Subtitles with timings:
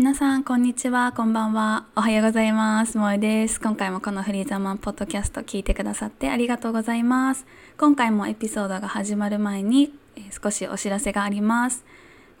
[0.00, 1.12] 皆さんこんにちは。
[1.12, 1.84] こんばんは。
[1.94, 2.92] おはようございます。
[2.92, 3.60] 萌えです。
[3.60, 7.44] 今回もこのフリーザマンポッドキャスト聞いてくださってありがとうございます。
[7.76, 9.92] 今回もエピソードが始まる前に
[10.42, 11.84] 少しお知らせがあります。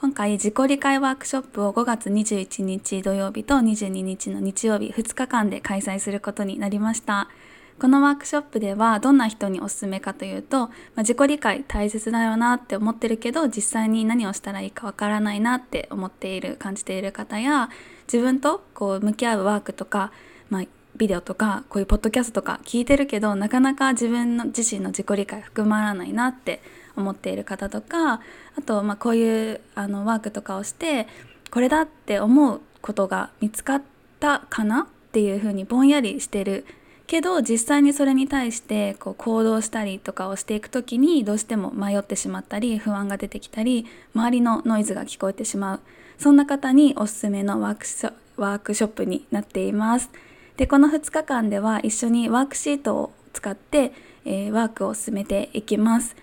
[0.00, 7.28] 今回自己理解ワークショップを5月21日土曜日と22日の日曜日2日間で開催することになりました。
[7.80, 17.70] このワークショップではどんな人におすすめかというと、まあ、自己理解大切だよなって思ってるけど実際に何をしたらいいかわからないなって思っている感じている方や
[18.06, 20.12] 自分とこう向き合うワークとか、
[20.50, 20.64] まあ、
[20.94, 26.60] ビデオとかこういうポッドキャストとか聞いてるけどなかなか自分の自身の自己理解含まらないなって
[26.96, 28.20] 思っている方とかあ
[28.66, 31.08] とまあこういうあのワークとかをして
[31.50, 33.82] これだって思うことが見つかっ
[34.18, 36.66] たかなっていうふうにぼんやりしてる
[37.10, 45.80] けど実際にそれに対してこう行動したりとかをしていく時にどうしても迷ってしまったり不安が出てきたり周りのノイズが聞こえてしまう
[46.18, 50.08] そんな方におすすめのワークショワークショップになっています。
[50.56, 53.92] でこの2日間では一緒にワークシートを使って、
[54.24, 56.14] えー、ワークを進めていきます。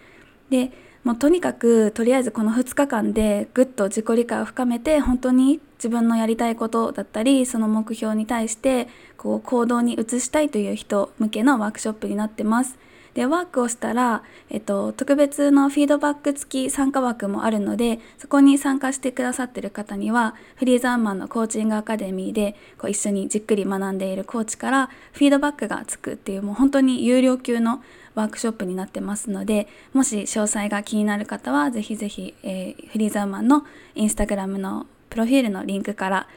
[0.49, 0.71] で
[1.07, 12.77] もうとにかくとりあえずこの2日間でぐっと自己理解を深めて本当に自分のやりたいことだったりその目標に対してこう行動に移したいという人向けのワークショップになってます。
[13.13, 27.81] でワークをしたら、えっと、特別のフィードバック付き参加枠もあるのでそこに参加してくださってる方にはフリーザーマンのコーチングアカデミーでこう一緒にじっくり学んでいるコーチからフィードバックがつくっていうもう本当に有料級の
[28.17, 36.27] ワークショップになってますのでもし詳細が気になる方はぜひぜひ、えー、フリーザーマンのインスタグラムのプロフィールのリンクから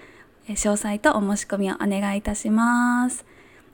[0.46, 3.24] 詳細とお申し込みをお願いいたします。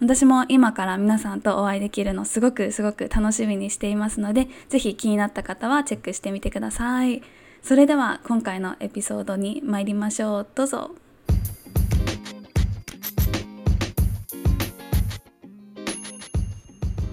[0.00, 7.22] 私も今から皆さんとお会いできるのすごくすごく楽しみにしていますので、ぜひ気になった方はチェックしてみてください。
[7.62, 10.46] それでは今回のエピソードに参りましょう。
[10.54, 11.05] どうぞ。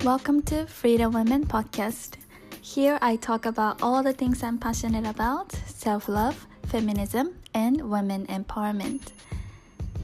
[0.04, 2.18] Welcome to Freedom Women Podcast.
[2.62, 8.26] Here I talk about all the things I'm passionate about self love, feminism, and women
[8.26, 9.00] empowerment.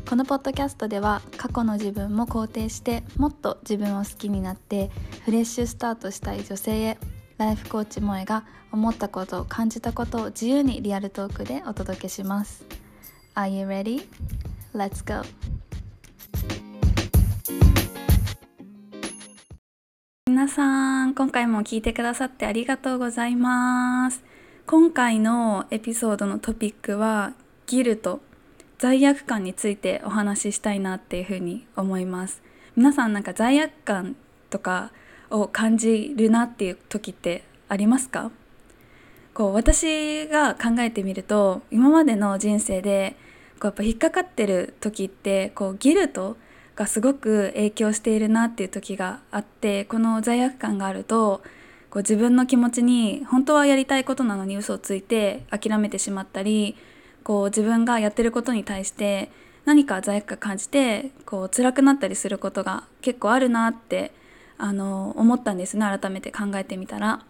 [0.07, 4.89] このポッドキャストでは過去の自分も肯定してもっと自分を好きになって
[5.25, 6.97] フレッシュスタートしたい女性へ
[7.37, 12.63] ライフコーチ萌えが思ったこと感じたことを自由にリアルトークでお届けします
[13.35, 14.07] Are you ready?
[14.73, 15.27] Let's go!
[20.39, 24.23] 皆さん今回も聞いてくださってありがとうございます。
[24.67, 27.33] 今回のエピソードのトピックは
[27.67, 28.21] ギルト
[28.77, 32.41] 罪悪感についてお話ししたいなっていうふうに思います。
[32.77, 34.15] 皆さんなんか罪悪感
[34.49, 34.93] とか
[35.29, 38.31] を感じるなっていう時ってありますか？
[39.33, 43.17] こう私が考えてみると今までの人生で
[43.59, 46.37] こうやっぱ引っかかってる時ってこうギルト
[46.79, 51.41] がすごく影響しているなっていう時があってこの罪悪感があると
[51.89, 56.77] こう自分の気持ちに本当はやりたいことなのに嘘をついて諦めてしまったり
[57.23, 59.29] こう自分がやってることに対して
[59.65, 64.13] 何か罪悪感感じてこう辛くなったりすることが結構あるなって
[64.57, 67.25] あの思ったんですね改めて考えてみたら。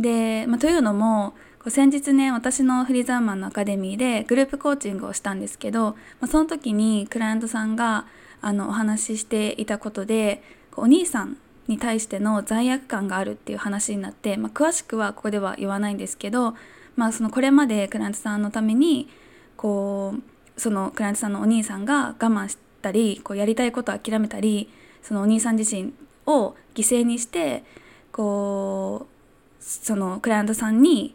[0.00, 1.34] で、まあ、というのも
[1.68, 8.06] 先日ね私のフリーザーマンのアカデミーでグループコーチングをしたんですけど、まあ、その時にクライアントさんが
[8.40, 10.42] あのお話ししていたことで
[10.76, 11.36] お兄さん
[11.68, 16.54] に対しての罪悪感があるっていう話になって、まあ、詳しくはここでは言わないんですけど、
[16.96, 19.08] まあ、そのこれまでクライアントさんのために
[19.56, 24.68] こうそのクライアントさんのお兄さんが我慢したりこうやりたいことを諦めたり
[25.02, 25.92] そのお兄さん自身
[26.26, 27.64] を犠牲にして
[28.12, 31.14] こうそのクライアントさんに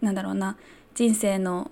[0.00, 0.56] 何だろうな
[0.94, 1.70] 人生の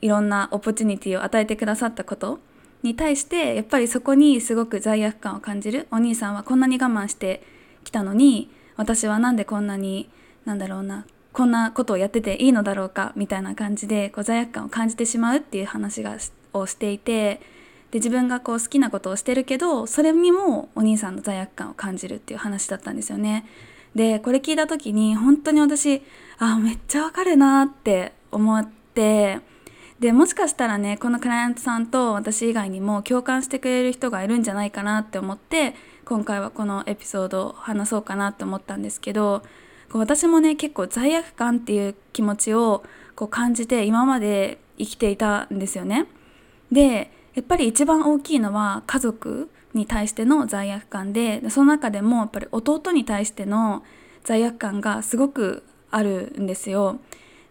[0.00, 2.38] いろんなオポチュニティを与えてくださったこと
[2.82, 7.42] に対してやっぱりそこにすごく罪悪感を感じるお兄さんはこんなに我慢して
[7.84, 10.08] きたのに私は何でこんなに
[10.44, 16.16] なんだろうなこんなことをやってていいのだろうかみたいな感じでこう罪悪感を感じてしまうっていう話が
[16.52, 17.40] をしていて
[17.90, 23.46] で自分がこう好きなことをしてるけどそれにもお兄さんの罪悪感を感じるっていう話だったんですよね。
[23.94, 26.02] でこれ聞いた時に本当に私
[26.38, 29.40] あめっちゃわかるなって思って
[30.00, 35.74] でもしかしたらねこのクライアントさんと私以外にも共感してくれる人がいるんじゃないかなって思って
[36.04, 39.42] 今回はこのエピソードを話そうかなって思ったんですけど
[39.92, 42.84] 私もね結構罪悪感っていう気持ちを
[43.16, 46.06] こう感じて今まで生きていたんですよね。
[46.70, 53.82] でやっぱり一番大きいのは家族に対しての罪悪感でその中でもやっぱり弟に対しての
[54.24, 57.00] 罪悪感がすごくあるんですよ。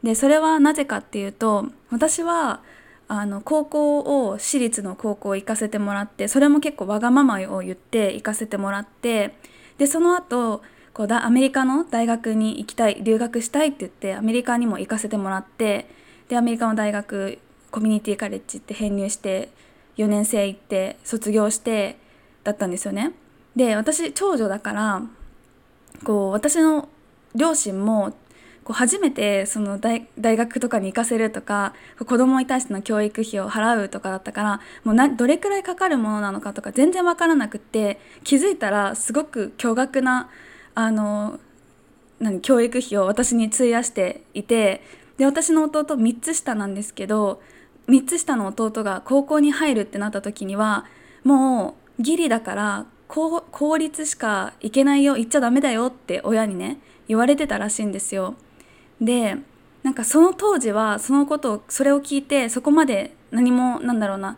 [0.07, 2.61] でそれはなぜかっていうと私は
[3.09, 3.99] あの高校
[4.29, 9.35] を私立の高校行かせてもらってそれも結構わがままを言って行かせてもらって
[9.77, 10.61] でその後
[10.93, 15.89] こうだアメリカの大学に行きたい留学したいって言ってアメリカにも行かせてもらって
[16.29, 17.39] でアメリカの大学
[17.69, 19.49] コミュニティカレッジって編入して
[19.97, 21.97] 4年生行って卒業して
[22.45, 23.11] だったんですよね。
[23.57, 25.01] で私長女だから
[26.05, 26.87] こう私の
[27.35, 28.13] 両親も
[28.67, 31.73] こう初めてその大学とかに行かせるとか
[32.05, 40.29] 子供に対しての教育費を払うとかだったからもうなどれくらいかかるものなのかとか全然分からなくって気づいたらすごく巨額な
[40.75, 41.39] あの
[42.19, 44.81] 何教育費を私に費やしていて
[45.15, 47.41] で私の弟3つ下なんですけど
[47.87, 50.83] 3つ下の弟が高校に入るってなった時には
[51.23, 58.35] もうギリだから公立しか行けないよ行っちゃダメだよって親にね言われてたらしいんですよ。
[59.01, 59.37] で
[59.83, 64.37] なんかその当時はそのことをそれを聞いてそこまで何もなんだろうな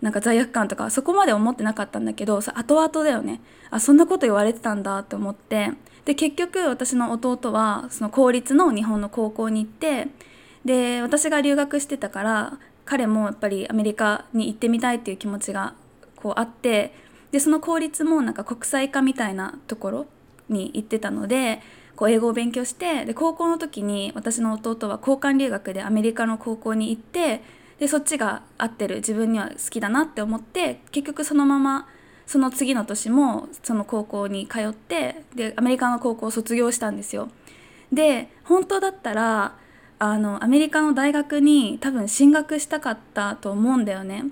[0.00, 3.40] なんか罪悪感とかそこまで思ってなかったんだけど後々だよね。
[3.70, 5.72] あそんなこと言われてたんだって思って。
[6.04, 10.08] で結局私の弟はその公立の日本の高校に行って
[10.64, 15.74] で私が留学してたから彼もやっぱりアメリカに行ってみたいっていう気持ちが
[16.16, 16.94] こうあって
[17.32, 20.06] でその公立もなんか国際化みたいなところ
[20.48, 21.60] に行ってたので
[22.00, 27.42] こう英語を勉強してで高校の時に私の弟は交換留学でアメリカの高校に行って
[27.78, 31.86] でそっちが合ってる自分には好きだなって思って結局そのまま
[32.26, 37.28] その次の年もその高校に通ってでアメリカの高校を卒業したんですよ。
[37.92, 39.56] で本当だったら
[39.98, 44.24] あのアメリカの大学に多分進学したかったと思うんだよね。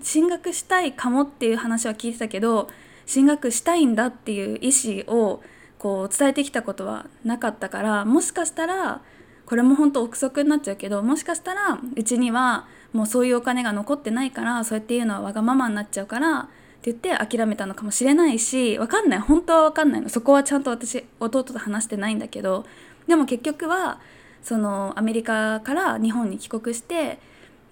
[0.00, 2.68] 進学したいかもっていう話は聞いてたけど
[3.04, 5.42] 進学したいんだっていう意思を
[5.80, 9.00] こう伝えてきたことはなかったからもしかしたら
[9.46, 16.44] これも本当憶測になっちゃうけどもしかしたらうちにはもうそういうお金が残ってないからそうやって言うのはわがままになっちゃうからっ
[16.82, 19.18] て言って諦めたのかもしれないし分かんない。
[19.20, 20.08] 本当は分かんないの。
[20.08, 22.64] そこはちゃんと私弟と話してないんだけど
[23.06, 24.00] でも結局は
[24.42, 27.18] そのアメリカから日本に帰国して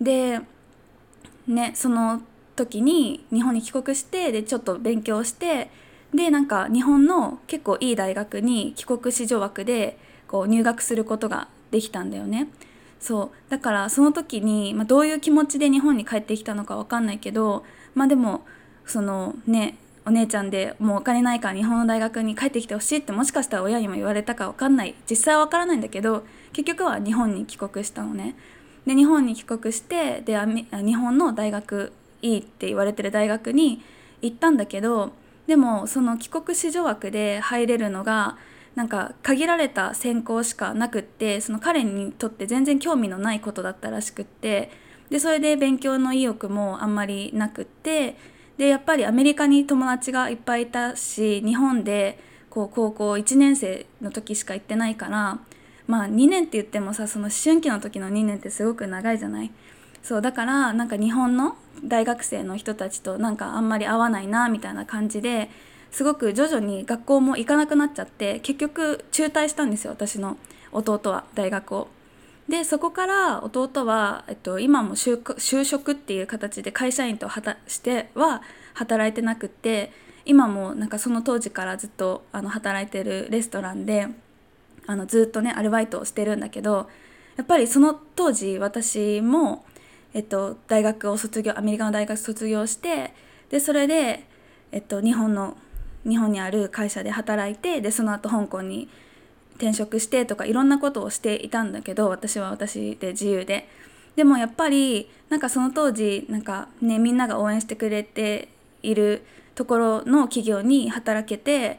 [0.01, 0.41] で
[1.47, 2.23] ねその
[2.57, 5.71] 時に日本に帰国してでちょっと勉強して
[6.15, 12.49] でなんか日本の結構いい大学に帰国子女枠でこう入学することができたんだよね。
[13.01, 17.65] そうだからその時に、まあ、どういう気持ちで日本に帰ってきたのか分かんないけど
[17.95, 18.45] まあでも
[18.87, 28.35] そのねお姉ちゃんでもうお金ないから日本の大学に帰ってきてほしいってもしかしたら親にも言われたか分かんない実際は分からないんだけど結局は日本に帰国したのね。
[28.87, 30.37] で日本に帰国してで
[30.73, 33.83] 日本の大学いいって言われてる大学に
[34.23, 35.13] 行ったんだけど
[35.49, 38.37] でもその帰国子女枠で入れるのが
[38.77, 44.71] なんか限られた専攻しかなくってその彼にとって全然興味のないことだったらしくって
[45.11, 48.17] でそれで勉強の意欲もあんまりなくって
[48.59, 52.21] でやっぱりアメリカに友達がいっぱいいたし日本で
[52.51, 55.41] こう高校1年生の時しか行ってないから
[55.87, 59.51] まあ2年って言ってもさその思春期の時の2年ってすごく長いじゃない？
[60.09, 65.51] そうだからなんか日本の大学生の人たちとなんかあんまり合わないなみたいな感じで
[65.91, 70.39] すごく徐々に学校も行かなくなっちゃって結局中退したんですよ私の
[70.73, 71.89] 弟は大学を。
[72.49, 77.29] でそこから弟は、えっと、今も就職っていう形で会社員と
[77.67, 78.41] しては
[78.73, 79.93] 働いてなくって
[80.25, 84.07] 今もなんかその当時からずっとあの働いてるレストランで
[84.87, 86.89] あのずっとねアルバイトをしてるんだけど
[87.39, 89.65] やっぱりその当時私も、
[90.15, 93.13] えっと、大学を卒業アメリカの大学卒業して
[93.51, 94.25] でそれで、
[94.73, 95.57] えっと、日本の
[96.07, 98.89] 日本にある会社で働いてでその後香港に
[99.57, 103.69] 転職してとかいろんなことをしていたんだけど私は私で自由で。
[104.17, 108.49] でもやっぱりなんかその当時なんかねみんなが応援してくれて
[108.83, 109.23] いる
[109.55, 111.79] ところの企業に働けて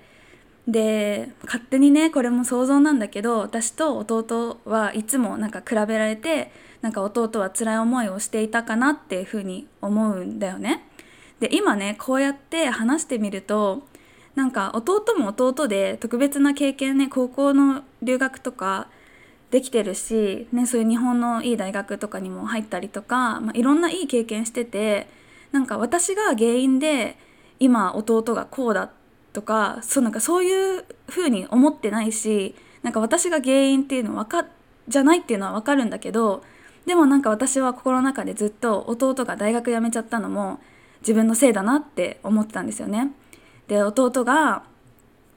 [0.71, 10.85] で勝手にねこれも想像なんだけど私と弟はいつもなんか比べられてなんか弟は辛い思いをしていたかなっていうふうに思うんだよね。
[11.39, 13.83] で今ねこうやって話してみると
[14.35, 18.87] なんか弟も弟で特別な経験ね高校の留学とか
[19.51, 25.07] できてるし、ね、そういう日本のいい大学とかにも入ったりとか、まあ、いろんないい経験してて
[25.51, 27.17] なんか私が原因で
[27.59, 28.91] 今弟がこうだっ
[29.33, 34.45] とかそうなんかそういう風に思ってないしなんか私が原因っていうのはか
[34.87, 36.43] じゃないっていうのは分かるんだけど
[36.85, 40.59] でもなんか私は心の中でずっと弟が大学辞めちゃったのも
[41.01, 43.11] 自分のせいだなって思ってたんですよね。
[43.67, 44.63] で弟が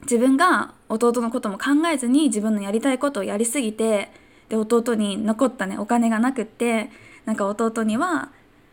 [0.03, 4.11] 自分が弟のことも考えずに自分のやりたいことをやりすぎて
[4.49, 6.91] で弟に残ったねお金がなくって
[7.25, 8.31] なんか弟には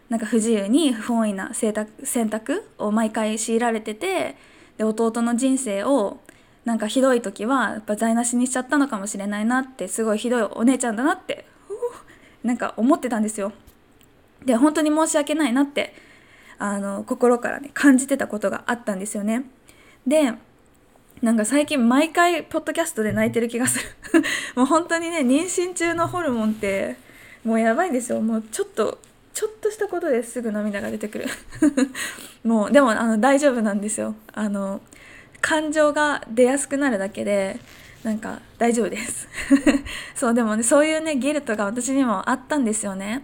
[0.09, 4.35] なんか不自由に不本意な選択を毎回強いられてて
[4.79, 6.21] で弟の人生を
[6.63, 11.45] なんかひどい時はやっぱ台無しにしちゃったのかもしれないなってすごいひどいお姉ちゃんだなって
[12.43, 13.51] なんか思ってたんですよ。
[14.45, 15.93] で本当に申し訳ないなって
[16.57, 19.43] あの心からね感じてたことがあったんですよね。
[20.07, 20.31] で
[21.21, 23.79] なんか最近毎回ポッドキャストで泣いてる気がす
[24.13, 24.24] る
[24.55, 26.95] もう本当にね妊娠中のホルモンって
[27.43, 28.98] もうやばいんですよもうちょっと
[29.39, 31.25] ちょっとしたことですぐ涙が出てくる。
[32.43, 34.13] もうでもあの大丈夫なんですよ。
[34.34, 34.81] あの
[35.39, 37.58] 感情が出やすくなるだけで
[38.03, 39.29] なんか大丈夫です。
[40.13, 43.24] そうでもねそういうねギルトが私にもあったんですよね。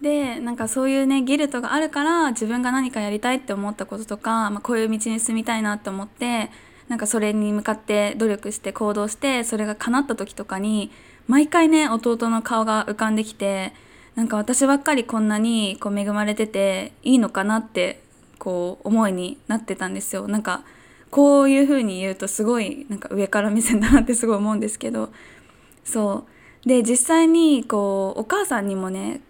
[0.00, 6.52] でなんかそういうねギルトがあるから自分が何かやりたいって思ったこととか、まあ、こういう道に進みたいなって思って
[6.86, 10.92] なんかそれに向かって努力して行動してそれが叶った時とかに
[11.26, 13.72] 毎回ね弟の顔が浮かんできて
[14.16, 18.02] なんか私ばっかりこんなにこう恵まれてていいのかなって
[18.38, 20.26] こう思いになってたんですよ。
[20.26, 20.64] なんか
[21.10, 25.10] こういう風に言うとすごいなんか上から目線だなってすごい思うんですけど。
[25.84, 26.26] そ
[26.64, 26.68] う。
[26.68, 29.20] で実際にこうお母さんにもね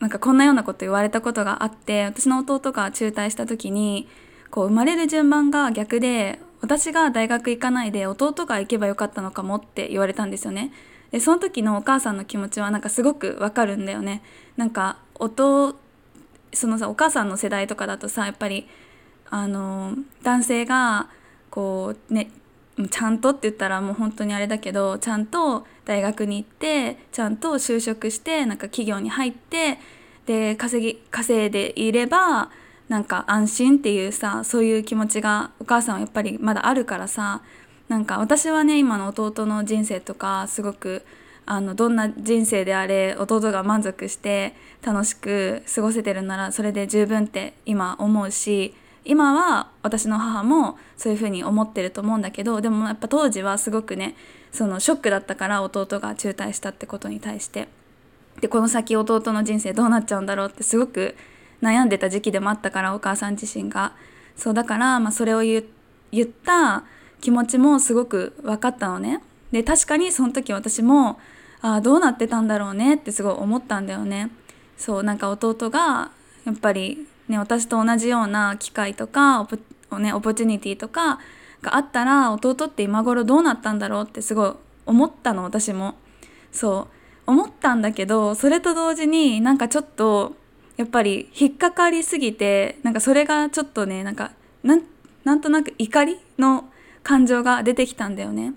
[0.00, 4.08] なんかこんなようなこと言われたことがあって私の弟が中退した時に
[4.50, 10.72] こう生まれる順番が逆で私が大学行かないで弟が行けばよかったのかもって言われたんですよね。
[11.10, 14.22] でその時のお母さんの気持ちはなんかすごくわかるんだよね。
[14.56, 15.76] なんか弟
[16.52, 18.68] そのさお母さんの世代とかだとさやっぱり
[19.30, 21.08] あの男性が
[21.50, 22.30] こうね
[22.90, 29.78] ちゃんとって言ったらもう本当にあれだけどちゃんと大学に行ってちゃんと就職してなんか企業に入って
[30.26, 32.50] で稼ぎ稼いでいれば
[32.88, 37.42] なんか安心っていうさそういう気持ちがお母さんはやっぱりまだあるからさ
[37.88, 41.04] なんか私はね今の弟の人生とかすごく
[41.46, 54.14] あのどんな人生であれ弟が満足して楽しく過ごせてるならそれで十分って今思うし今は私の母もそういうふうに思ってると思うんだけどでもやっぱ当時はすごくね
[54.52, 57.68] そのショックだったから弟が中退したってことに対して。
[58.40, 61.16] でこの先弟の人生どうなっちゃうんだろうってすごく
[61.60, 63.94] 悩んでた時期でもあったからお母さん自身が。
[64.36, 66.84] そうだから、まあ、それを言った
[67.20, 69.22] 気持ちもすごく分かったのね。
[69.52, 71.18] で確かにその時私も
[71.60, 74.30] ああどうなってたんだろうねってすごい思ったんだよね。
[74.76, 76.10] そうなんか弟が
[76.44, 81.18] やっぱりね私と同じような機会とかオポ,、ね、オポチュニティとか
[81.62, 84.52] があったら弟って今頃どうなったんだろうってすごい
[84.86, 85.94] 思ったの私も。
[86.50, 86.88] そ
[87.26, 90.34] う思ったんだけどそれと同時になんかちょっと
[90.78, 94.32] やっぱり引っかかりすぎてなんかそれがちょっとねなんか
[94.62, 96.70] なんとなく怒りの
[97.08, 98.52] 感情が出てきたんだよね。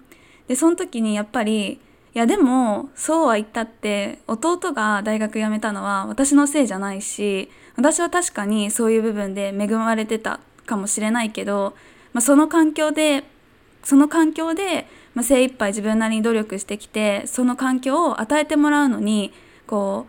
[0.50, 1.80] でその時にやっぱりい
[2.14, 11.78] やでもそうは言ったって弟が大学辞めたのは私のせいじゃないし私は確かにそういう部分で恵まれてたかもしれないけど、
[12.12, 13.24] まあ、その環境で
[13.86, 19.32] その環境で、まあ、精一杯自分なりに努力してきてその環境を与えてもらうのに
[19.66, 20.08] こ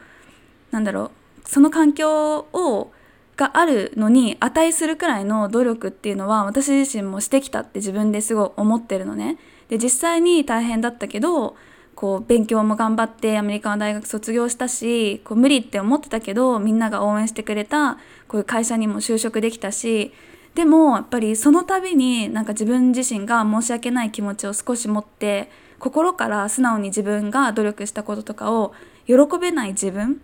[0.72, 1.12] うなんだろ
[1.44, 2.90] うその環境を
[3.36, 9.38] があるのに値するくらいの努力っていうのは私自身もしてきたって自分ですごい思ってるのね。
[9.68, 11.56] で実際に大変だったけど
[11.94, 17.98] こう勉強も頑張ってアメリカの大学卒業したしこう無理って思ってたけどみんなが応援してくれた
[18.28, 20.12] こういう会社にも就職できたし
[20.54, 28.72] でもやっぱりその度になんか自分自身が申し訳ない気持ちを少し持って心から素直に自分が努力したこととかを
[29.06, 30.20] 喜べない自分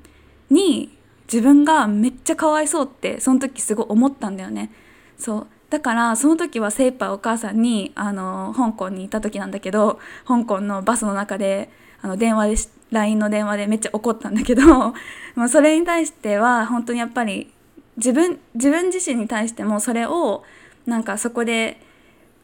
[0.50, 0.97] に
[1.30, 4.70] 自分がめっちゃかわいそうってその時すごい思ったんだよね。
[5.18, 5.46] そう。
[5.70, 11.68] だからその時は精一杯お母さんにあの香港にいた時なんだけど香港のバスの中で
[12.00, 12.54] あの電話で
[12.90, 14.62] LINE の電話でめっちゃ怒ったんだけど
[15.36, 17.52] まあそれに対しては本当にやっぱり
[17.98, 20.42] 自分自分自身に対してもそれを
[20.86, 21.82] なんかそこで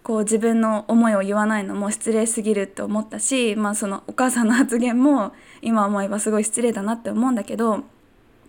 [0.02, 7.84] こう自分の思いを言わないのも失礼すぎるって思ったし、まあ、そのお母さんの発言も今思えばすごい失礼だなって思うんだけど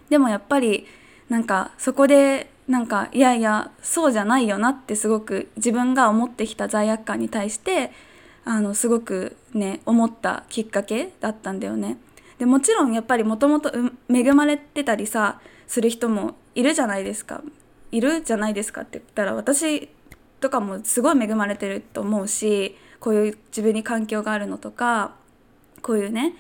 [0.10, 0.86] でもやっぱり
[1.30, 7.92] なんかそこでなんかいやいやそうじゃないよなってすごく自分が思ってきた罪悪感に対して
[8.44, 11.98] あのすごくね思ったきっかけだったんだよね。
[12.38, 13.72] でもちろんやっぱりもともと
[14.10, 17.42] 恵まれてたりさする人もいるじゃないですか。
[17.92, 19.90] いるじゃないですかって言ったら私
[20.42, 25.16] とかもすごい恵まれてると思うしこういう自分に環境があるのとか
[25.82, 26.34] こういうね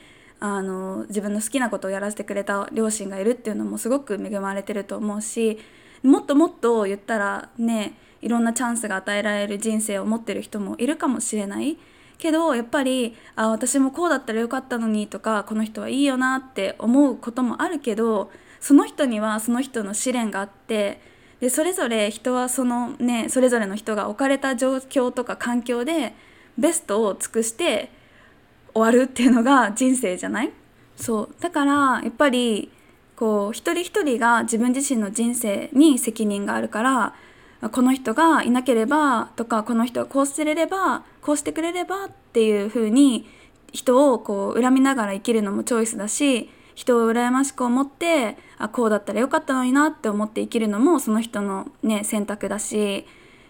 [0.53, 5.59] あの自分の好きなことをやらせてくれた両親がいるっていうのもすごく恵まれてると思うし
[6.03, 11.77] もっともっと言ったらねいろんなチャンスが与えられる人生を持ってる人もいるかもしれない。
[12.17, 21.01] けどやっぱりあ私もこうだったらよかったのにとかこの人はいいよなって思うこともあるけどその人にはその人の試練があって
[21.41, 26.13] でそれぞれ人はそのねそれぞれの人が置かれた状況とか環境で
[26.57, 27.91] ベストを尽くして
[28.75, 30.51] 終わるっていうのが人生じゃない？
[30.95, 31.35] そう。
[31.39, 32.69] だからやっぱり
[33.15, 37.15] こう一人一人が自分自身の人生に責任があるから
[37.71, 43.25] この人がいなければとかこの人がこうしてれればこうしてくれればっていう風に
[43.71, 53.05] 人をこう恨みながら生きるのもチョイスだし人を羨ましく思ってあこうだったらよかったのになって思って生きるのもその人のね選択だし。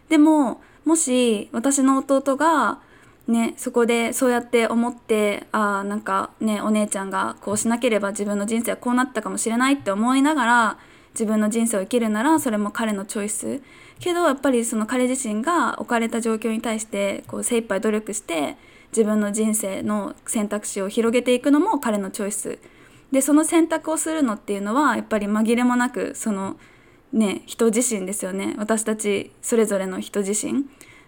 [0.09, 2.79] でももし私の弟が
[3.27, 10.77] ね、そこでそうやって思ってあなんかねお姉ちゃんがこうしなければ自分の人生はこうなったかもしれないって思いながら
[11.13, 13.61] 自分の人生を生きるならそれも彼のチョイス。
[13.99, 18.57] けどやっぱりその彼自身が置かれた状況に対してこう精一杯努力して
[18.91, 22.59] 自分の人生の選択肢を広げていくのも彼のチョイス。
[23.11, 26.57] でその選択をするのっていうのはやっぱり紛れもなくその
[27.13, 28.53] ね人自身ですよね。
[28.57, 30.65] 私たちそれぞれの人自身。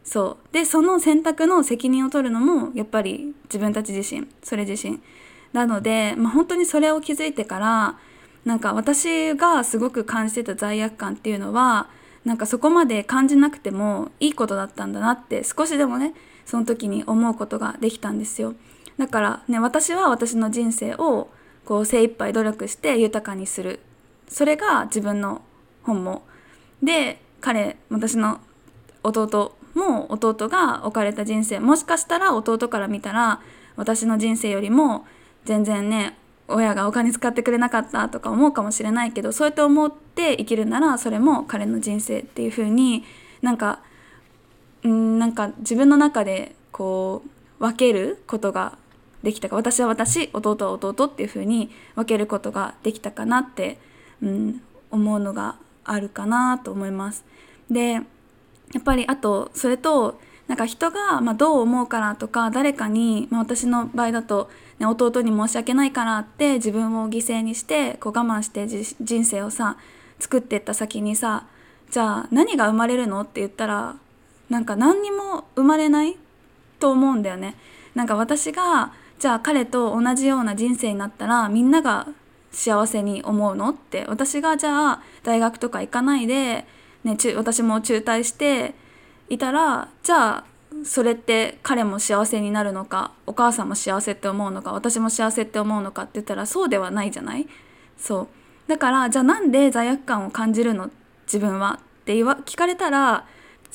[0.07, 0.53] そう。
[0.53, 4.99] でその選択の責任を取るのもやっぱり自分たち自身それ自身。
[5.53, 7.99] なので、まあ、本当にそれを気づいてから
[8.45, 11.89] なんか私がすごく感じてた罪悪感っていうのは
[12.25, 16.13] なんかそこまで感じなくてもいいことだったんだなって少しでもね
[16.45, 18.55] その時に思うことができたんですよ。
[18.97, 21.29] だからね私は私の人生を
[21.65, 23.81] こう精一杯努力して豊かにする。
[24.29, 25.41] それが自分の
[25.83, 26.21] 本望。
[26.81, 28.39] で彼私の
[29.03, 33.41] 弟も弟が置かれた人生もしかしたら弟から見たら
[33.75, 35.05] 私の人生よりも
[35.45, 36.17] 全然ね
[36.49, 43.03] 親がお金使ってくれなかったとか思うかもしれないけどそうやって思って生きるならそれも彼の人生っていう風に
[43.41, 43.79] なんか
[44.83, 47.23] うんなんか自分の中でこ
[47.59, 48.77] う分けることが
[49.23, 53.77] できたか私は私弟は弟っていう風に分けることができたかなって、
[54.21, 57.25] うん、思うのがあるかなと思います。
[57.69, 58.01] で
[58.73, 69.77] やっぱりあとそれとなんか人がまどう思うからとか誰かに、まあ、私の場合だと、ね、弟に申し訳ないからって自分を犠牲にしてこう我慢して人生をさ
[70.19, 71.45] 作ってった先にさ
[71.91, 73.95] じゃあ何が生まれるのって言ったら
[74.49, 76.17] なんか何にも生まれない
[76.79, 77.55] と思うんだよね。
[77.95, 82.07] なんか私がじゃあ彼と同じような人生になったらみんなが
[82.51, 86.65] 幸せに思うのって私がじゃあ大学とか行かないで
[87.07, 88.73] ね、私も中退して
[89.29, 90.43] いたらじゃあ
[90.83, 97.47] それって彼も幸せになるのかお母さんも幸せって思うのか私も幸せって思うのかって言ったらそうではないじゃない？
[97.97, 98.27] そう。
[98.69, 100.89] だからじゃあなんで罪悪感を感じるの？
[101.25, 101.79] 自分は。
[102.01, 103.25] って言わ聞かれたら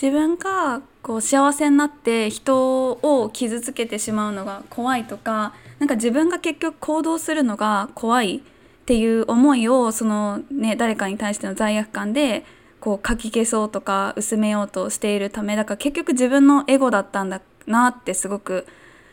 [0.01, 8.41] 自分がこう幸せになって人を傷つけてしまうのが怖いとかなんか自分が結局行動するのが怖いっ
[8.87, 12.45] ていう思いをそのね誰かに対しての罪悪感で
[12.83, 18.67] こう書き消そうとか薄めようとしているためだから結局自分のエゴだったんだなってすごく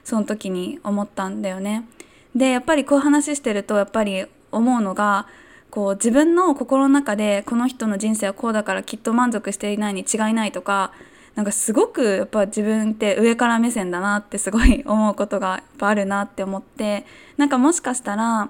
[0.03, 1.87] その時に思ったんだよね。
[2.35, 5.27] でやっぱりこう話してるとやっぱり思うのが
[5.69, 10.91] こう自分の心の中でこの人の人生はこうだからきっと満足していないに違いないとか
[11.35, 17.05] なんかすごくやっぱ自分って上から目線だなってすごい思うことがやっぱあるなって思って
[17.37, 18.49] なんかもしかしたら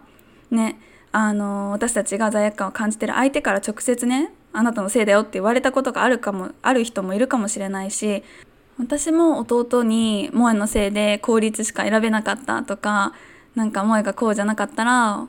[0.49, 0.79] ね
[1.11, 8.23] あの私たちが罪悪感を感じてる相手から直接ねあなたのせいだよって言われたことがあるかもある人もいるかもしれないし
[8.79, 13.13] 私も弟に萌えのせいで公立しか選べなかったとか
[13.55, 15.27] なんか萌えがこうじゃなかったら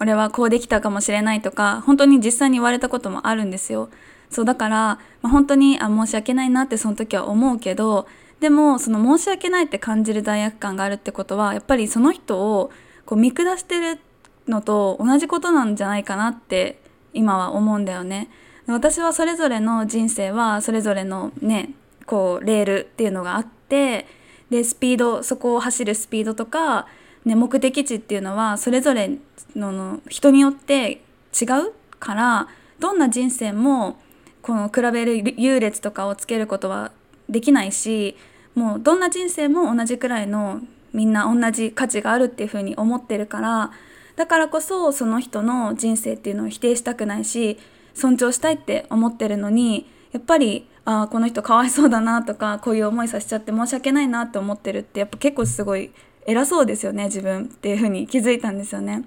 [0.00, 3.88] 俺はこうできたかもしれないとか本当に実際に言われたこともあるんですよ。
[4.28, 4.76] そうだから、
[5.22, 8.08] まあ、本当にあ申し訳ないなってその時は思うけど
[8.40, 12.70] でもその申し訳ないって感じる罪悪感があるってことはやっぱりその人を
[13.04, 14.00] こう見下してる
[14.48, 16.80] のと同じことなんじゃないかなって
[17.12, 18.28] 今は思うんだよね。
[18.66, 21.70] 私はそれぞれの人生はそれぞれのね
[22.04, 24.06] こうレールっていうのがあって
[24.50, 26.86] でスピードそこを走るスピードとか、
[27.24, 29.18] ね、目的地っていうのはそれぞれ
[29.54, 31.02] の人によって
[31.40, 32.48] 違うから
[32.78, 33.98] どんな人生も
[34.42, 36.92] この比べる優劣とかをつけることは
[37.28, 38.16] できないし
[38.54, 40.60] もうどんな人生も同じくらいの
[40.92, 43.72] みんな同じ価値があるっていうふうに思ってるから
[44.14, 47.58] だからこそその人の人生っていうのを否定したくないし
[47.96, 55.90] 尊重したいって思ってるのにやっぱりあこの人かわいそうだなとかこういう思いさせちゃって申し訳ないなって思ってるってやっぱ結構すごい
[56.26, 59.04] 偉そうですよね自分っていう風に気づいたんですよね。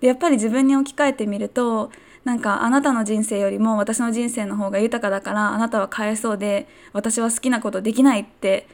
[0.00, 1.90] でやっぱり自分に置き換えてみると
[2.24, 8.66] なんかあなたの人生よりも私の人生の方が豊かだからあなたはかわいそうで私は好きなことできないって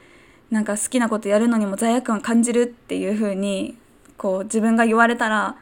[0.50, 3.76] なんか好きなことやるのにも罪悪感感じるっていう風に
[4.16, 5.56] こう自分が言われたら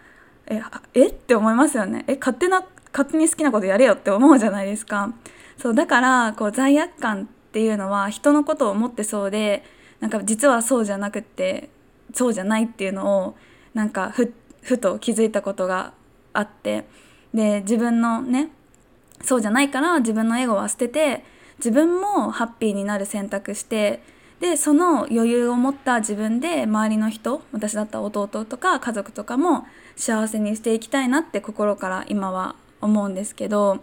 [0.46, 0.62] え
[0.94, 1.08] え？
[1.08, 5.12] って思いますよねえ勝手な勝手に好きなことやれよって思うじゃないですか。
[5.56, 9.64] そうだからこう罪悪感っていうのは人のことを思ってそうで
[10.00, 11.68] なんか実はそうじゃなくって
[12.14, 13.36] そうじゃないっていうのを
[13.74, 15.92] なんかふふと気づいたことが
[16.32, 16.84] あって
[17.34, 18.50] で自分のね
[19.22, 21.24] そうじゃないから自分のエゴは捨てて
[21.58, 24.02] 自分もハッピーになる選択して
[24.40, 33.82] でその余裕を持った自分で周りの人私だった弟とか家族とかも幸せにしていきたいなって心から今は思うんですけど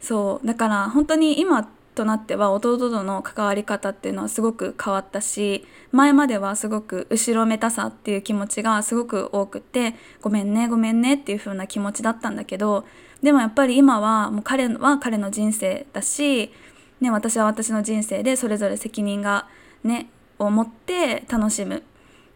[0.00, 12.84] そうだから本当に今となっては弟との関わり方っていうのはすごく変わったし前まではすごく後ろめたさっていう気持ちがすごく多くてごめんねごめんねっていう風な気持ちだったんだけど
[13.22, 16.52] でもやっぱり今はもう彼は彼の人生だし、
[17.00, 19.48] ね、私は私の人生でそれぞれ責任が
[19.82, 21.82] ねを持って楽しむ。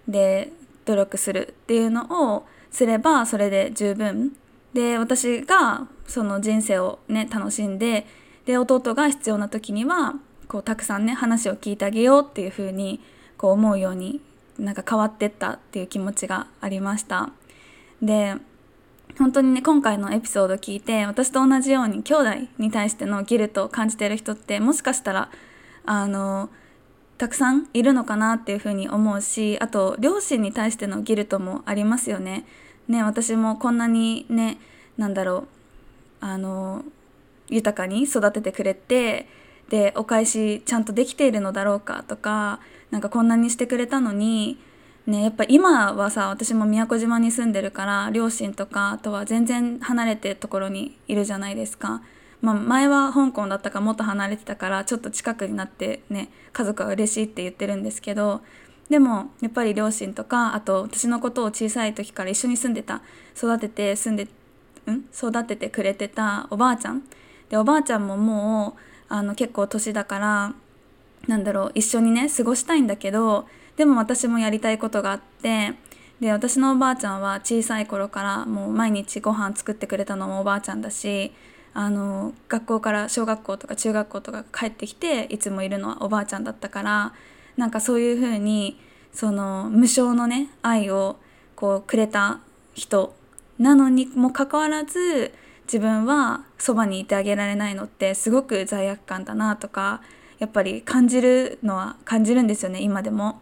[0.08, 0.50] で
[0.86, 4.32] 努力するっていうのをすればそれで十分
[4.74, 8.06] で私がその人生をね楽しんで
[8.46, 10.14] で弟が必要な時には
[10.48, 13.00] こうたくさんね話を聞いてあげようっていう風に
[13.36, 14.20] こう思うように
[14.58, 17.30] なんか変わってったっていう気持ちがありました
[18.02, 18.34] で
[19.18, 25.30] 本当にね今回のエピソード聞いて私と同じように兄弟に対してのギルトを感じてる人ってもしかしたら
[25.84, 26.50] あの
[27.18, 32.46] たくさんいるのかなっていうふうに思うしあと両親に対してのギルトもありますよね。
[32.88, 34.58] ね私もこんなにね
[34.96, 35.48] なんだろう
[36.20, 36.84] あの
[37.48, 39.28] 豊かに育ててくれて
[39.68, 44.58] でお返しちゃんとできているのだろうかとかなんかこんなにしてくれたのに
[45.06, 52.02] ねやっぱ今はさ私も宮古島に住んでるから両親とかとは全然離れてるところにいるじゃないですか。
[52.40, 58.40] まあ、前は香港だったかもっと離れてたからちょっと近くになってね家族は嬉しいって言ってるんですけど
[58.90, 63.02] でもやっぱり両親とかあと私のことを小さい時から一緒に住んでた
[63.36, 67.04] 育てて住んでん育ててくれてたおばあちゃん。
[67.48, 70.54] でおばあちゃんももうあの結構年だから
[71.28, 75.74] なんだろう一緒にね過ごしたいんだけどでも私もやりたいことがあって
[76.20, 81.32] で私のおばあちゃんは小さい頃からもう毎日ご飯作ってくれたのもおばあちゃんだし
[81.72, 87.12] あの学校から小学校とか中学校とか帰ってきていつもいるのはおばあちゃんだったから
[87.56, 88.78] なんかそういう風に
[89.12, 91.16] その無償のね愛を
[91.54, 92.40] こうくれた
[92.74, 93.14] 人
[93.58, 95.32] なのにもかかわらず
[95.64, 100.00] 自分はそばにいてあげられないのってすごく罪悪感だなとか
[100.38, 103.40] やっぱり感じるのは感じるんですよね今でも。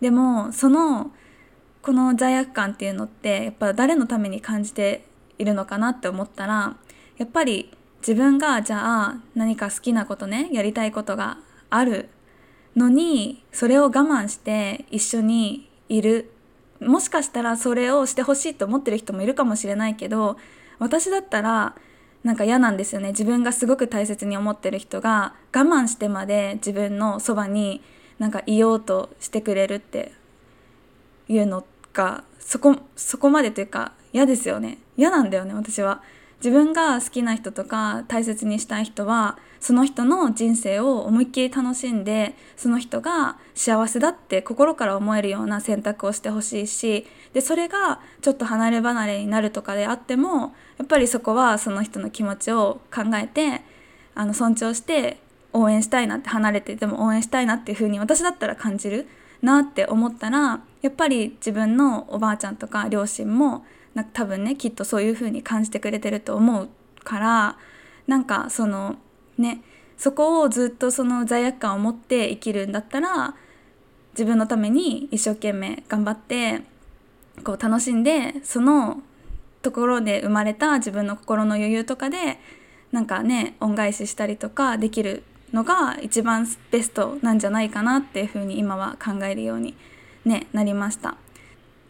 [0.00, 1.10] でもその
[1.82, 5.04] この罪悪感っていうのってやっぱ誰のために感じて
[5.38, 6.76] いるのかなって思ったら
[7.16, 11.38] やっぱり自分がじゃあ何か好きなことねやりたいことが
[11.70, 12.08] ある
[12.78, 16.30] のにそれを我慢して一緒にいる。
[16.80, 20.36] もしかしたらそれをしてほしいと思ってる人もいるかもしれないけど
[20.78, 21.74] 私だったら
[22.22, 23.08] なんか嫌なんですよね。
[23.08, 27.82] 自分がすごく大切に思ってる人が我慢してまで自分のそばに
[28.18, 30.12] なんかいようとしてくれるって
[31.28, 34.78] いうのがそこそこまでというか嫌ですよね。
[34.96, 36.02] 嫌なんだよね私は。
[36.38, 53.62] 自分が好きな人とか大切にしたい人はその人の人生を思いっきり楽しんでその人が幸せだって心から思えるような選択をしてほしいしでそれがちょっと離れ離れになるとかであってもやっぱりそこはその人の気持ちを考えて
[54.14, 55.18] あの尊重して
[55.52, 59.08] 応援したいなって離れてても応援したいなっていう風に私だったら感じる
[59.42, 63.64] なって思ったらやっぱり自分のおばあちゃんとか両親も
[63.98, 66.68] な多分ねきっとそういう風に感じてくれてると思う
[67.02, 67.56] から
[68.06, 68.96] なんかその
[69.36, 69.62] ね
[69.96, 73.34] そこをずっとその罪悪感を持って生きるんだったら
[74.12, 76.62] 自分のために一生懸命頑張って
[77.42, 79.02] こう楽しんでその
[79.62, 82.38] ところで生まれた自分の心の余裕とかで
[82.92, 89.74] なんかね恩返ししたりとかできるのが一番ベストなんじゃないかなっていうふうに今は考えるように、
[90.24, 91.16] ね、なりました。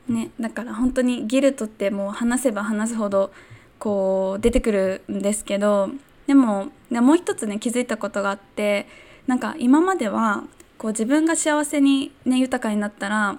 [0.08, 3.30] ね、だから本当にギルトってもう話せば話すほど
[3.78, 5.90] こう出てくるんですけど
[6.26, 8.86] でももう一つね気づいたことがあって
[9.26, 10.44] なんか今までは
[10.78, 13.38] こう自分が幸せに、ね、豊かになったら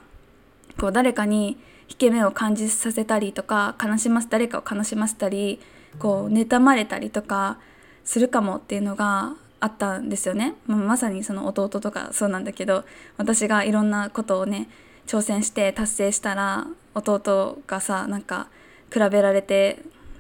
[0.79, 1.57] こう誰かに
[1.89, 5.59] 引け目を感じさせたりとか悲しませ誰かを悲しませたり
[5.97, 7.57] こう妬まれたりとか
[8.03, 12.85] するかもっていうのがあったんですよね、ままさにその弟とかそうなんだけど
[13.17, 14.69] 私がいろんなことをね
[15.09, 18.47] 挑戦して達成したら弟がさなんか
[18.93, 19.79] 比べられて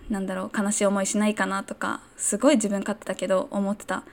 [0.09, 4.03] なんだろう悲しい思いしないかなとかすごい自分勝手だけど思ってた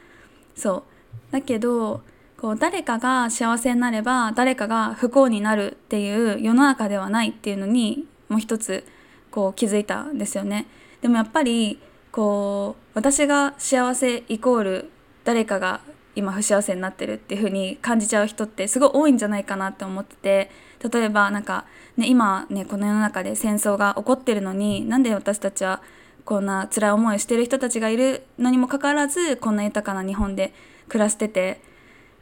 [0.55, 0.85] そ
[1.31, 2.03] うだけど
[2.37, 8.85] こう誰かが幸せになれば誰かが不幸になるっていう世の中ではないっていうのにもう一つ
[9.31, 10.67] こう気づいたんですよね。
[11.01, 11.81] でもやっぱり
[12.13, 14.91] こう私が幸せイコール
[15.25, 15.81] 誰かが
[16.17, 20.51] 今不幸せになってるっていう風に感じちゃう人ってすごい多いんじゃないかなって思ってて
[20.93, 25.83] 例えばなんか、ね、今ねこの世の中で戦争が起こってるのになんで私たちは
[26.25, 30.53] こんな辛い思いをしてる人たちがいるのにもかかわらずこんな豊かな日本で
[30.89, 31.61] 暮らしてて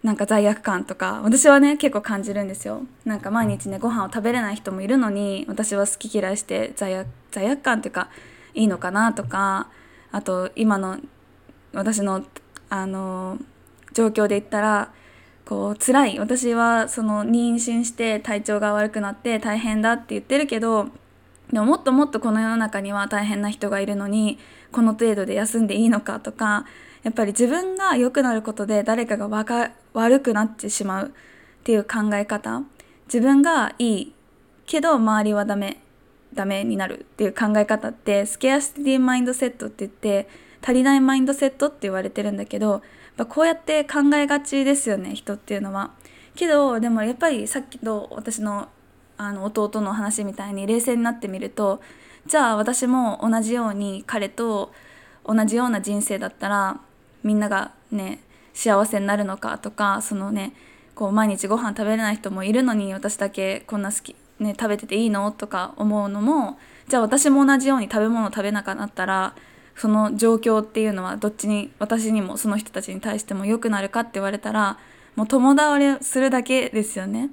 [0.03, 2.83] なんか罪悪感とか私はね結構感じるんですよ。
[3.07, 8.11] なんか毎日ねご飯を食べれない人もいるのに私は好き嫌いして罪悪罪悪感っていうか
[8.53, 9.69] いいのかなとか
[10.13, 10.99] あと今の
[11.73, 12.23] 私の
[12.69, 13.39] あの
[13.95, 14.93] 状況で言ったら
[15.47, 16.19] こう辛い。
[16.19, 20.89] 私はその妊娠して体調が悪くなって大変だって言ってるけど
[21.53, 24.39] でももっともっとこの世の中には大変な人がいるのに
[24.73, 26.67] この程度で休んでいいのかとか
[27.03, 29.29] やっぱり自分が良くなることで誰かが
[29.93, 31.11] 悪くなってしまうっ
[31.63, 32.63] ていう考え方。
[33.07, 34.13] 自分がいい
[34.67, 35.81] けど周りはダメ
[36.33, 40.29] ダメになるっていう考え方ってスケアシティマインドセットって言って
[40.63, 42.83] 足りないマインドセットって言われてるんだけど
[43.29, 45.93] こうやって考えがちですよね人っていうのは。
[46.35, 48.69] けどでもやっぱりさっきの私の
[49.17, 51.81] あの弟の話みたいに冷静になってみると
[52.27, 54.73] じゃあ私も同じように彼と
[55.25, 56.81] 同じような人生だったら
[57.23, 58.19] みんながね
[58.55, 60.53] 幸せになるのかとかそのね
[60.97, 69.35] こう毎日ご飯食べれない人もいるのに私だけこんな好きね、食べてていいのとか思うのもじゃあ私も同じように食べ物食べなくなったら
[69.77, 74.79] その状況っていうのはどっちに私にもその人たちに対しても良くなるかって言われたら
[75.17, 77.31] もう友倒れするだけですよね。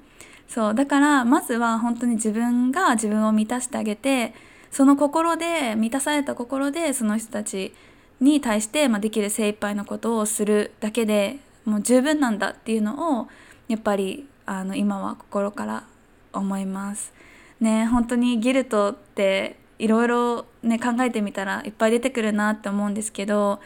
[0.48, 4.34] そうだからまずは本当に自分が自分を満たしてあげて
[4.70, 7.72] その心で満たされた心でその人たち
[8.20, 13.28] に対して、まあ、できる精一杯のことをするだけでもう十分なんだっていうのを
[13.68, 15.84] やっぱりあの今は心から
[16.32, 17.12] 思います。
[17.60, 23.60] ね本当にギルトっていろいろね考えてみたらいっぱい出てくるなって思うんですけど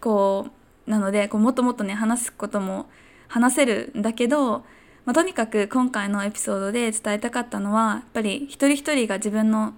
[0.00, 0.48] こ
[0.86, 2.90] うなのでこうもっともっとね話すことも
[3.26, 4.58] 話せるんだけど、
[5.06, 9.72] まあ、とにかく今回のエピソードで伝えたかったのはやっぱり一人一人が自分の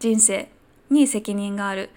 [0.00, 0.50] 人生
[0.90, 1.88] に責任がある。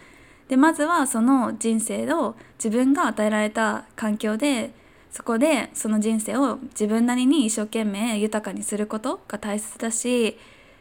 [0.47, 4.71] でまずはその人生を自分が与えられた環境で
[5.11, 10.37] そこでその人生を自分なりに一生懸命豊かにすることが大切だし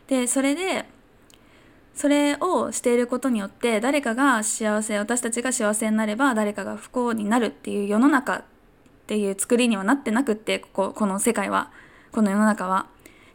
[0.07, 0.85] でそれで
[1.95, 8.45] それをしていることによって誰かが幸せ私たちが幸せになれば誰かが不幸になるっていう世の中っ
[9.07, 11.71] ていう作りにはなってなくってこここの世界は。
[12.11, 12.87] この世の中は。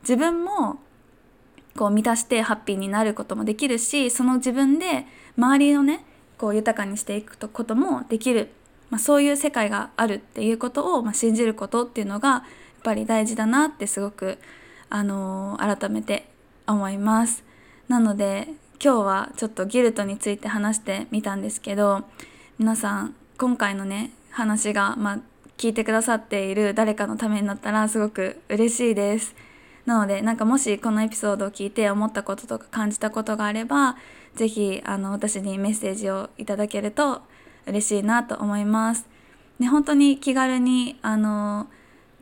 [0.01, 0.79] 自分も
[1.75, 5.05] こう満たしてハッピーになることもできるしその自分で
[5.37, 6.05] 周りをね
[6.37, 8.49] こう豊かにしていくこともできる。
[8.89, 12.41] まあ、そういう世界があるっていうことを、まあ、信じることっていうのがやっ
[12.83, 14.39] ぱり大事だなってすごく、
[14.89, 16.27] あのー、改めて
[16.65, 17.43] 思います。
[17.89, 18.47] なので
[18.81, 22.03] 今日はちょっとギルトについて話してみたんですけど
[22.59, 25.19] 皆さん今回のね話が、まあ、
[25.57, 29.35] 聞いてくださっている誰かのためになったらすごく嬉しいです。
[29.87, 33.97] なのでなんかもしこのエピソードを聞いて思ったこととか感じたことがあれば
[34.35, 37.23] 是非私にメッセージをいただけると
[37.65, 39.07] 嬉しいなと思います。
[39.57, 41.67] ね、本当に気軽にあの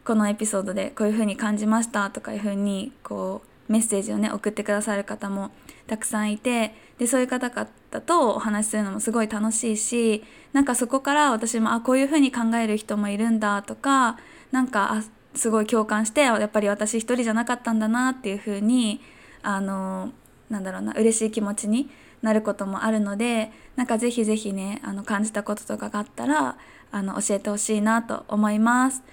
[0.06, 5.51] このエピソードでこういう風に感じましたとかいう風にこうメッセージをね送ってくださる方も
[5.88, 7.67] たくさんいてでそういう方々
[8.06, 14.17] とお話しするのもすごい楽しいしなんかそこから私もあこういう風に考える人もいるんだとか
[14.51, 15.03] なんかあ
[15.36, 19.01] すごい共感してやっぱり私一人じゃなかったんだなっていう風に
[19.43, 20.12] あの
[20.49, 21.89] なんだろうな嬉しい気持ちに
[22.21, 26.58] なることもあるのでなんかぜひぜひねあの感じたこととかがあったら
[26.91, 29.03] あの教えてほしいなと思います。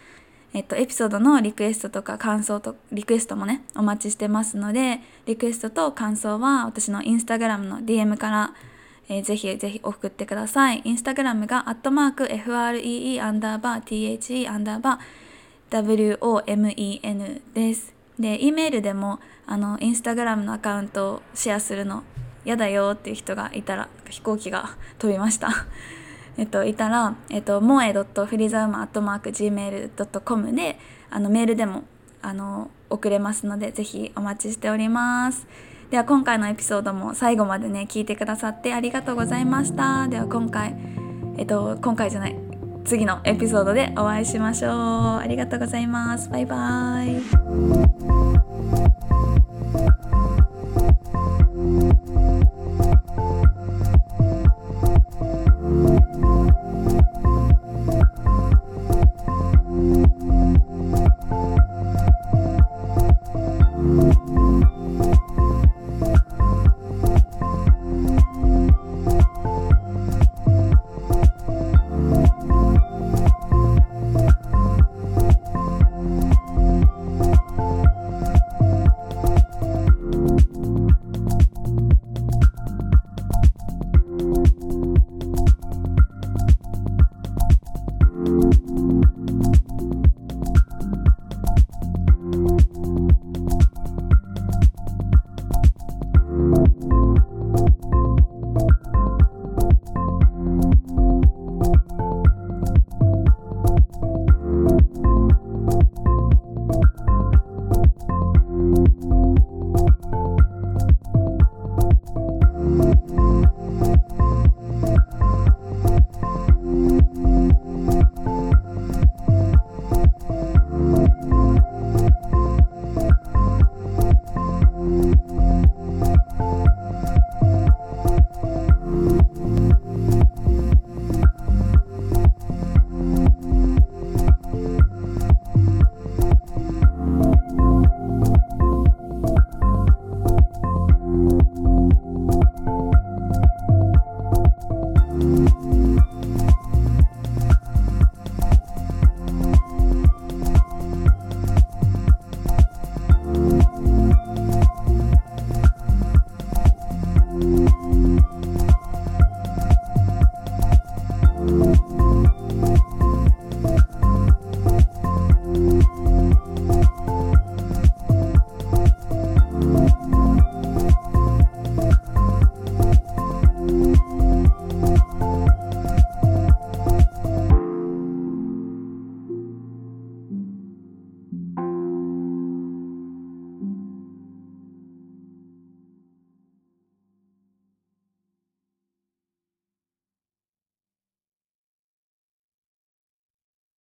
[0.54, 8.54] えっと、エピソードのリクエストとか感想とリクエストもねお待ちしてますのでリクエストと感想は私のインスタグラムの DM から、
[9.08, 10.80] えー、ぜひぜひ送ってください。
[10.84, 17.92] インスタグラムがアットマーク FREE アンダーバー THE アンダーバー WOMEN です。
[18.16, 22.04] で E メールでもあのインスタグラムのアカウントをシェアするの
[22.44, 25.66] 嫌だよっていう人がいたら飛行機が飛びました。
[26.36, 30.78] えっといたら、えっと、モエ .frizama.gmail.com で
[31.10, 31.84] あのメールでも
[32.22, 35.46] あの送れますのでぜひお待ちしております。
[35.90, 40.08] では今回のエピソードも最後までね聞いてくださってありがとうございました。
[40.08, 40.76] では今回
[41.36, 42.36] えっと今回じゃない
[42.84, 44.72] 次のエピソードでお会いしましょう。
[45.18, 46.30] ありがとうございます。
[46.30, 47.22] バイバイ。